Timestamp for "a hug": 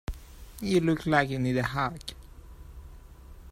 1.57-2.01